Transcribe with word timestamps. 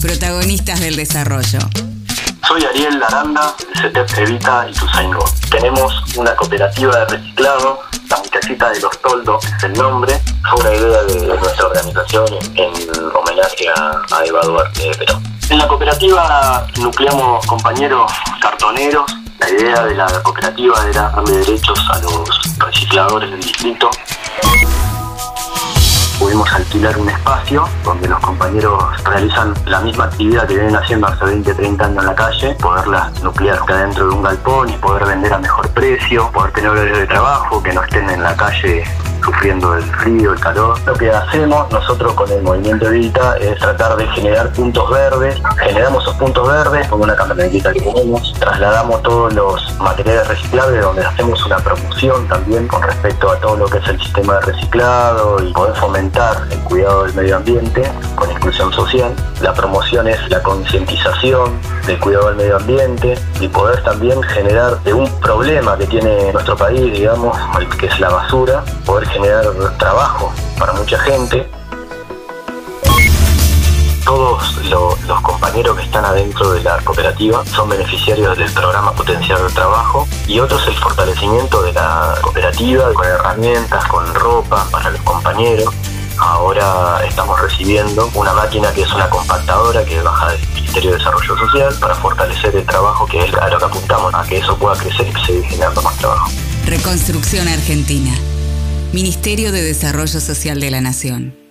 protagonistas 0.00 0.80
del 0.80 0.96
desarrollo. 0.96 1.58
Soy 2.46 2.64
Ariel 2.64 2.98
Laranda, 2.98 3.54
CETEP 3.80 4.18
Evita 4.18 4.66
y 4.68 4.72
Tuzaingó. 4.72 5.24
Tenemos 5.50 5.92
una 6.16 6.34
cooperativa 6.34 6.96
de 6.98 7.16
reciclado, 7.16 7.80
la 8.08 8.16
muchachita 8.16 8.70
de 8.70 8.80
los 8.80 8.98
toldos 9.02 9.44
es 9.44 9.64
el 9.64 9.72
nombre. 9.74 10.20
Fue 10.50 10.60
una 10.60 10.74
idea 10.74 11.02
de 11.02 11.26
nuestra 11.26 11.66
organización 11.66 12.26
en 12.54 12.72
homenaje 13.14 13.68
a, 13.76 14.16
a 14.16 14.24
Eva 14.24 14.40
Perón. 14.98 15.22
En 15.50 15.58
la 15.58 15.68
cooperativa 15.68 16.66
nucleamos 16.76 17.46
compañeros 17.46 18.10
cartoneros. 18.40 19.04
La 19.40 19.50
idea 19.50 19.84
de 19.84 19.94
la 19.94 20.06
cooperativa 20.22 20.88
era 20.88 21.10
darle 21.10 21.38
derechos 21.38 21.78
a 21.90 21.98
los 22.00 22.58
recicladores 22.58 23.30
del 23.30 23.40
distrito 23.40 23.90
alquilar 26.46 26.96
un 26.98 27.08
espacio 27.08 27.68
donde 27.84 28.08
los 28.08 28.20
compañeros 28.20 28.82
realizan 29.04 29.54
la 29.66 29.80
misma 29.80 30.04
actividad 30.04 30.46
que 30.46 30.54
vienen 30.54 30.76
haciendo 30.76 31.06
hace 31.06 31.24
20, 31.24 31.54
30 31.54 31.84
años 31.84 31.98
en 31.98 32.06
la 32.06 32.14
calle, 32.14 32.54
poderlas 32.60 33.22
nuclear 33.22 33.58
acá 33.58 33.78
dentro 33.78 34.08
de 34.08 34.14
un 34.14 34.22
galpón 34.22 34.68
y 34.68 34.76
poder 34.76 35.06
vender 35.06 35.32
a 35.32 35.38
mejor 35.38 35.68
precio, 35.70 36.30
poder 36.30 36.52
tener 36.52 36.70
horarios 36.70 36.98
de 36.98 37.06
trabajo, 37.06 37.62
que 37.62 37.72
no 37.72 37.82
estén 37.82 38.08
en 38.10 38.22
la 38.22 38.36
calle 38.36 38.77
el 39.50 39.82
frío, 39.82 40.32
el 40.32 40.40
calor. 40.40 40.78
Lo 40.84 40.92
que 40.94 41.10
hacemos 41.10 41.70
nosotros 41.72 42.12
con 42.12 42.30
el 42.30 42.42
movimiento 42.42 42.86
Evita 42.86 43.36
es 43.38 43.58
tratar 43.58 43.96
de 43.96 44.06
generar 44.08 44.52
puntos 44.52 44.90
verdes. 44.90 45.40
Generamos 45.56 46.02
esos 46.02 46.16
puntos 46.16 46.46
verdes 46.46 46.86
con 46.88 47.00
una 47.00 47.16
camionetita 47.16 47.72
que 47.72 47.80
tenemos. 47.80 48.34
Trasladamos 48.38 49.02
todos 49.02 49.32
los 49.32 49.78
materiales 49.78 50.28
reciclables 50.28 50.82
donde 50.82 51.04
hacemos 51.04 51.44
una 51.46 51.56
promoción 51.58 52.28
también 52.28 52.68
con 52.68 52.82
respecto 52.82 53.30
a 53.30 53.36
todo 53.40 53.56
lo 53.56 53.66
que 53.66 53.78
es 53.78 53.88
el 53.88 53.98
sistema 54.00 54.34
de 54.34 54.52
reciclado 54.52 55.42
y 55.42 55.52
poder 55.52 55.74
fomentar 55.76 56.36
el 56.50 56.58
cuidado 56.60 57.04
del 57.04 57.14
medio 57.14 57.36
ambiente 57.36 57.90
con 58.16 58.30
inclusión 58.30 58.70
social. 58.72 59.14
La 59.40 59.54
promoción 59.54 60.08
es 60.08 60.18
la 60.28 60.42
concientización 60.42 61.58
del 61.88 61.98
cuidado 61.98 62.28
del 62.28 62.36
medio 62.36 62.56
ambiente 62.56 63.14
y 63.40 63.48
poder 63.48 63.82
también 63.82 64.22
generar 64.22 64.78
de 64.82 64.92
un 64.92 65.10
problema 65.20 65.76
que 65.78 65.86
tiene 65.86 66.30
nuestro 66.34 66.54
país, 66.54 66.92
digamos, 66.92 67.34
que 67.80 67.86
es 67.86 67.98
la 67.98 68.10
basura, 68.10 68.62
poder 68.84 69.08
generar 69.08 69.46
trabajo 69.78 70.30
para 70.58 70.74
mucha 70.74 70.98
gente. 70.98 71.48
Todos 74.04 74.56
los 75.06 75.20
compañeros 75.22 75.78
que 75.78 75.84
están 75.84 76.04
adentro 76.04 76.52
de 76.52 76.62
la 76.62 76.76
cooperativa 76.78 77.42
son 77.46 77.70
beneficiarios 77.70 78.36
del 78.36 78.52
programa 78.52 78.92
Potenciar 78.92 79.40
el 79.40 79.52
Trabajo 79.54 80.06
y 80.26 80.40
otro 80.40 80.58
es 80.58 80.66
el 80.68 80.74
fortalecimiento 80.74 81.62
de 81.62 81.72
la 81.72 82.16
cooperativa 82.20 82.92
con 82.92 83.06
herramientas, 83.06 83.86
con 83.86 84.14
ropa 84.14 84.66
para 84.70 84.90
los 84.90 85.00
compañeros. 85.02 85.74
Ahora 86.18 87.02
estamos 87.06 87.40
recibiendo 87.40 88.10
una 88.14 88.34
máquina 88.34 88.72
que 88.72 88.82
es 88.82 88.92
una 88.92 89.08
compactadora 89.08 89.84
que 89.84 90.02
baja 90.02 90.32
del 90.32 90.57
Ministerio 90.68 90.90
de 90.90 90.98
Desarrollo 90.98 91.38
Social 91.38 91.74
para 91.80 91.94
fortalecer 91.94 92.54
el 92.54 92.66
trabajo 92.66 93.06
que 93.06 93.18
es 93.18 93.32
a 93.32 93.48
lo 93.48 93.58
que 93.58 93.64
apuntamos, 93.64 94.14
a 94.14 94.22
que 94.24 94.36
eso 94.36 94.54
pueda 94.58 94.76
crecer 94.76 95.08
y 95.08 95.26
seguir 95.26 95.44
generando 95.44 95.80
más 95.80 95.96
trabajo. 95.96 96.30
Reconstrucción 96.66 97.48
Argentina. 97.48 98.14
Ministerio 98.92 99.50
de 99.50 99.62
Desarrollo 99.62 100.20
Social 100.20 100.60
de 100.60 100.70
la 100.70 100.82
Nación. 100.82 101.47